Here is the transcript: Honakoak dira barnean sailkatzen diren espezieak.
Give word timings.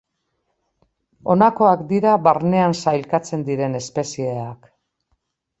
Honakoak 1.33 1.83
dira 1.93 2.15
barnean 2.29 2.75
sailkatzen 2.87 3.47
diren 3.51 3.81
espezieak. 3.81 4.69